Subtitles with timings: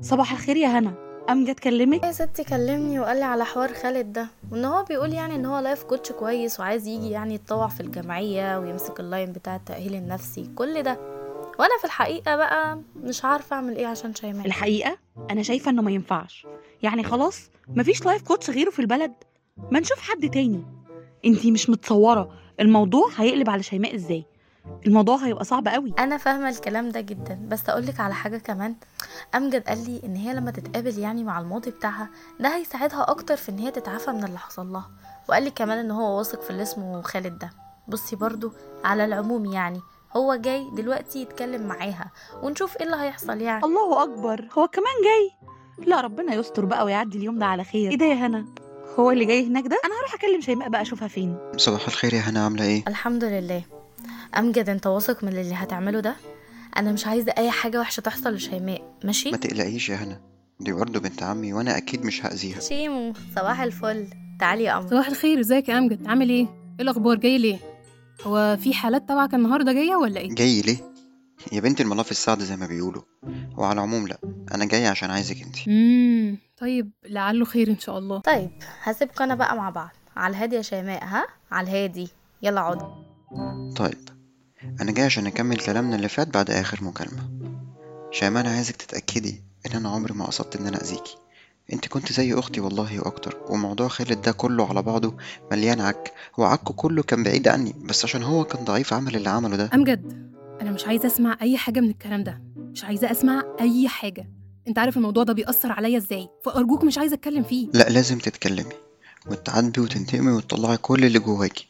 [0.00, 0.94] صباح الخير يا هنا.
[1.30, 4.28] امجد كلمك يا ستي كلمني وقال لي على حوار خالد ده.
[4.52, 8.58] وإن هو بيقول يعني إن هو life coach كويس وعايز يجي يعني يتطوع في الجمعية
[8.58, 10.98] ويمسك ال line بتاع التأهيل النفسي كل ده.
[11.58, 14.98] وأنا في الحقيقة بقى مش عارفة أعمل إيه عشان شيماء الحقيقة
[15.30, 16.46] أنا شايفة إنه ما ينفعش.
[16.82, 19.12] يعني خلاص مفيش life coach غيره في البلد.
[19.70, 20.79] ما نشوف حد تاني.
[21.24, 22.30] انتي مش متصورة.
[22.60, 24.24] الموضوع هيقلب على شيماء إزاي؟
[24.86, 25.94] الموضوع هيبقى صعب قوي.
[25.98, 27.46] أنا فاهمة الكلام ده جدا.
[27.48, 28.74] بس أقولك على حاجة كمان.
[29.34, 32.08] أمجد قال لي إن هي لما تتقابل يعني مع الماضي بتاعها
[32.40, 34.90] ده هيساعدها أكتر في إن هي تتعافى من اللي حصل لها.
[35.28, 37.50] وقال لي كمان إن هو واثق في اللي اسمه خالد ده.
[37.88, 38.52] بصي برضو
[38.84, 39.80] على العموم يعني
[40.16, 42.10] هو جاي دلوقتي يتكلم معاها
[42.42, 43.64] ونشوف إيه اللي هيحصل يعني.
[43.64, 45.30] الله أكبر هو كمان جاي.
[45.86, 47.90] لا ربنا يستر بقى ويعدي اليوم ده على خير.
[47.90, 48.46] إيه ده يا هنا؟
[48.98, 51.36] هو اللي جاي هناك ده؟ أنا هروح أكلم شيماء بقى أشوفها فين.
[51.56, 53.62] صباح الخير يا هنا عاملة إيه؟ الحمد لله.
[54.38, 56.16] أمجد أنت واثق من اللي هتعمله ده؟
[56.76, 60.20] أنا مش عايزة أي حاجة وحشة تحصل لشيماء ماشي؟ ما تقلقيش يا هنا.
[60.60, 62.60] دي برضه بنت عمي وأنا أكيد مش هأذيها.
[62.60, 64.06] شيمو صباح الفل.
[64.40, 67.58] تعالي يا قمر صباح الخير إزيك يا أمجد؟ عامل إيه؟ إيه الأخبار؟ جاي ليه؟
[68.22, 70.76] هو في حالات تبعك النهارده جاية ولا إيه؟ جاي ليه؟
[71.52, 73.02] يا بنت الملاف السعد زي ما بيقولوا.
[73.58, 74.18] وعلى العموم لأ
[74.54, 78.18] أنا جاي عشان عايزك انت امم طيب لعله خير إن شاء الله.
[78.18, 78.50] طيب
[78.82, 79.90] هسيبكم أنا بقى مع بعض.
[80.16, 82.08] على الهادي يا شيماء ها؟ على الهادي.
[82.42, 82.84] يلا اقعدي
[83.76, 84.08] طيب
[84.80, 87.30] أنا جاي عشان نكمل كلامنا اللي فات بعد آخر مكالمة.
[88.10, 91.16] شيماء أنا عايزك تتأكدي إن أنا عمري ما قصدت إن أنا أذيكي.
[91.72, 95.16] أنت كنت زي أختي والله وأكتر وموضوع خالد ده كله على بعضه
[95.52, 96.14] مليان عك.
[96.38, 99.70] وعكه كله كان بعيد عني بس عشان هو كان ضعيف عمل اللي عمله ده.
[99.74, 100.30] أمجد
[100.60, 102.42] أنا مش عايزة أسمع أي حاجة من الكلام ده.
[102.56, 104.39] مش عايزة أسمع أي حاجة.
[104.70, 107.68] انت عارف الموضوع ده بيأثر عليا إزاي؟ فأرجوك مش عايزه أتكلم فيه.
[107.74, 108.74] لا لازم تتكلمي
[109.26, 111.68] وتعاتبي وتنتقمي وتطلعي كل اللي جواكي.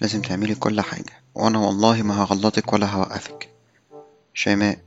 [0.00, 1.22] لازم تعملي كل حاجة.
[1.34, 3.48] وأنا والله ما هغلطك ولا هوقفك.
[4.34, 4.78] شيماء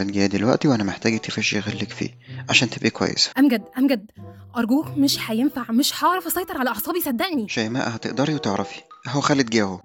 [0.00, 2.10] جاي دلوقتي وأنا محتاجك تفشي غلك فيه
[2.48, 3.30] عشان تبقي كويسة.
[3.38, 4.10] أمجد أمجد.
[4.56, 7.48] أرجوك مش هينفع مش هعرف أسيطر على أعصابي صدقني.
[7.48, 8.80] شيماء هتقدري وتعرفي.
[9.08, 9.80] أهو خالد جه أهو.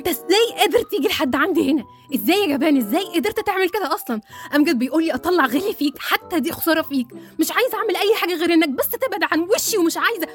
[0.00, 1.84] انت إزاي قادر تيجي لحد عندي هنا؟
[2.14, 4.20] إزاي يا جبان؟ إزاي قدرت تعمل كده أصلا؟
[4.54, 7.06] امجد بيقول لي اطلع غلي فيك حتى دي خسارة فيك.
[7.40, 10.26] مش عايزه اعمل اي حاجة غير انك بس تبعد عن وشي ومش عايزة.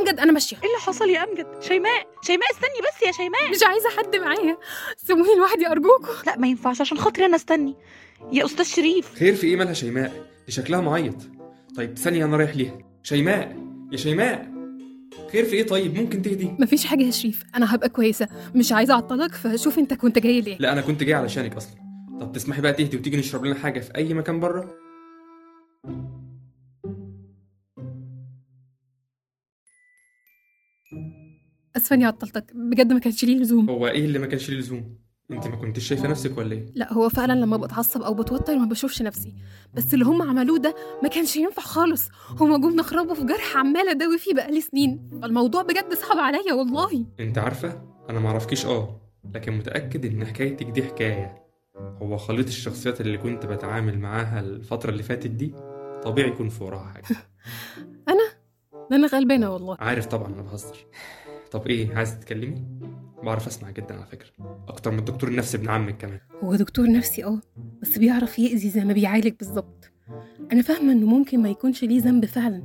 [0.00, 0.56] امجد أنا ماشية.
[0.56, 3.50] إيه اللي حصل يا امجد شيماء شيماء استني بس يا شيماء.
[3.50, 4.58] مش عايزة حد معايا.
[4.96, 7.76] سيبوني لوحدي ارجوكوا لا ما ينفعش عشان خاطري أنا استني.
[8.32, 9.14] يا أستاذ شريف.
[9.14, 10.12] خير في إيه مالها شيماء؟
[10.46, 11.16] دي شكلها معيط.
[11.76, 12.78] طيب ثانية أنا رايح ليها.
[13.02, 13.56] شيماء
[13.92, 14.52] يا شيماء.
[15.32, 16.50] خير في إيه طيب؟ ممكن تهدي.
[16.58, 17.44] مفيش حاجة يا شريف.
[17.56, 18.28] أنا هبقى كويسة.
[18.54, 20.56] مش عايزة أعطلك فشوف أنت كنت جاي ليه.
[20.58, 21.82] لا أنا كنت جاي علشانك أصلا.
[22.20, 24.74] طب تسمحي بقى تهدي وتيجي نشرب لنا حاجة في أي مكان بره؟
[31.76, 32.52] اسفه اني عطلتك.
[32.54, 33.70] بجد ما كانش ليه لزوم.
[33.70, 34.98] هو إيه اللي ما كانش ليه لزوم؟
[35.32, 38.64] انت ما كنتش شايفة نفسك ولا إيه؟ لا هو فعلا لما بتعصب أو بتوتر ما
[38.66, 39.34] بشوفش نفسي.
[39.74, 42.08] بس اللي هم عملوه ده ما كانش ينفع خالص.
[42.40, 45.10] هما جم نخربوا في جرح عمالة أداوي فيه بقالي سنين.
[45.22, 47.06] فالموضوع بجد صعب عليا والله.
[47.20, 49.00] انت عارفة؟ أنا معرفكيش آه.
[49.34, 51.42] لكن متأكد إن حكايتك دي حكاية.
[52.02, 55.54] هو خليط الشخصيات اللي كنت بتعامل معاها الفترة اللي فاتت دي
[56.02, 57.06] طبيعي يكون في وراها حاجة.
[58.90, 59.76] ده أنا غلبانة والله.
[59.80, 60.76] عارف طبعا أنا بهزر.
[61.50, 62.64] طب إيه عايزة تتكلمي؟
[63.22, 64.28] بعرف أسمع جدا على فكرة
[64.68, 66.20] أكتر من الدكتور النفسي ابن عمك كمان.
[66.44, 67.40] هو دكتور نفسي آه
[67.82, 69.90] بس بيعرف يأذي زي ما بيعالج بالظبط.
[70.52, 72.62] أنا فاهمة إنه ممكن ما يكونش ليه ذنب فعلا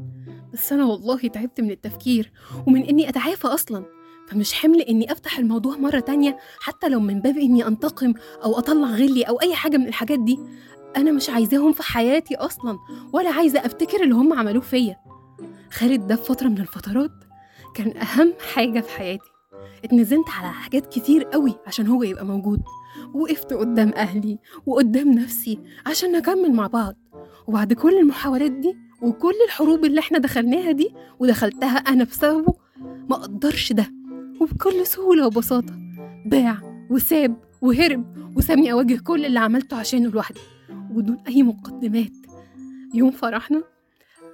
[0.54, 2.32] بس أنا والله تعبت من التفكير
[2.68, 3.86] ومن إني أتعافى أصلا.
[4.28, 8.14] فمش حمل إني أفتح الموضوع مرة تانية حتى لو من باب إني أنتقم
[8.44, 10.40] أو أطلع غلي أو أي حاجة من الحاجات دي.
[10.98, 12.78] أنا مش عايزاهم في حياتي أصلا
[13.14, 14.98] ولا عايزة أفتكر اللي هم عملوه فيا.
[15.72, 17.12] خالد ده في فترة من الفترات
[17.76, 19.30] كان أهم حاجة في حياتي.
[19.84, 22.62] اتنزلت على حاجات كتير قوي عشان هو يبقى موجود.
[23.14, 26.96] وقفت قدام أهلي وقدام نفسي عشان نكمل مع بعض.
[27.48, 30.90] وبعد كل المحاولات دي وكل الحروب اللي إحنا دخلناها دي
[31.20, 32.54] ودخلتها أنا بسببه
[33.10, 33.92] ما أقدرش ده.
[34.42, 35.74] وبكل سهولة وبساطة
[36.26, 36.58] باع
[36.92, 40.40] وساب وهرب وسابني أواجه كل اللي عملته عشانه لوحدي.
[40.92, 42.12] وبدون أي مقدمات.
[42.94, 43.64] يوم فرحنا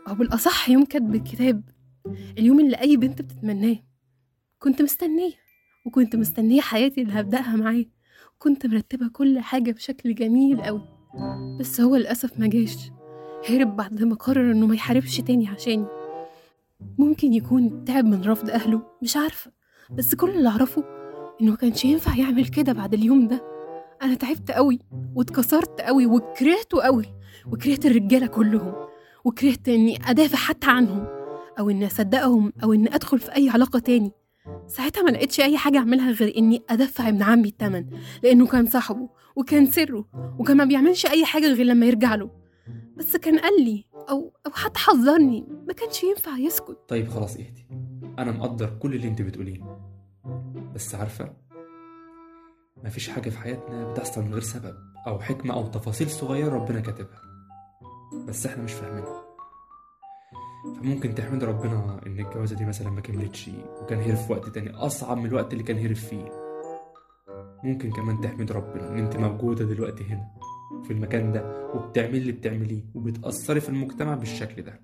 [0.07, 1.63] أو بالأصح يوم كتب الكتاب
[2.38, 3.75] اليوم اللي أي بنت بتتمناه.
[4.63, 5.33] كنت مستنية
[5.86, 7.86] وكنت مستنية حياتي اللي هبدأها معاه
[8.39, 10.81] كنت مرتبة كل حاجة بشكل جميل قوي
[11.60, 12.92] بس هو للأسف ما جاش.
[13.50, 15.86] هرب بعد ما قرر إنه ما يحاربش تاني عشاني.
[16.98, 19.51] ممكن يكون تعب من رفض أهله مش عارفة.
[19.92, 20.83] بس كل اللي أعرفه
[21.42, 23.44] إنه ما كانش ينفع يعمل كده بعد اليوم ده.
[24.01, 24.80] أنا تعبت قوي
[25.15, 27.06] واتكسرت قوي وكرهته قوي
[27.51, 28.74] وكرهت الرجالة كلهم.
[29.24, 31.07] وكرهت إني أدافع حتى عنهم.
[31.60, 34.12] أو إني أصدقهم أو إني أدخل في أي علاقة تاني.
[34.68, 37.86] ساعتها ما لقيتش أي حاجة أعملها غير إني أدفع ابن عمي التمن
[38.24, 40.06] لأنه كان صاحبه وكان سره
[40.40, 42.31] وكان ما بيعملش أي حاجة غير لما يرجع له.
[42.98, 46.78] بس كان قال لي أو أو حتى حذرني ما كانش ينفع يسكت.
[46.88, 47.68] طيب خلاص اهدي.
[48.19, 49.80] أنا مقدر كل اللي انت بتقوليه.
[50.75, 51.34] بس عارفة
[52.84, 54.75] مفيش حاجة في حياتنا بتحصل من غير سبب
[55.07, 57.22] أو حكمة أو تفاصيل صغيرة ربنا كاتبها.
[58.28, 59.33] بس إحنا مش فاهمينها.
[60.63, 63.50] فممكن تحمد ربنا إن الجوازة دي مثلا ما كملتش
[63.81, 66.31] وكان هرب في وقت تاني أصعب من الوقت اللي كان هرب فيه.
[67.63, 70.27] ممكن كمان تحمد ربنا إن أنت موجودة دلوقتي هنا
[70.83, 74.81] في المكان ده وبتعملي اللي بتعمليه وبتأثري في المجتمع بالشكل ده.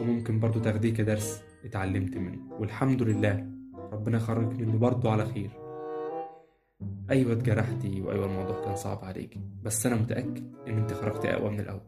[0.00, 2.52] وممكن برضو تاخديه كدرس اتعلمت منه.
[2.60, 3.46] والحمد لله
[3.92, 5.50] ربنا خرجك منه برضو على خير.
[7.10, 11.60] أيوة اتجرحتي وأيوة الموضوع كان صعب عليكي بس أنا متأكد إن أنت خرجتي أقوى من
[11.60, 11.80] الأول.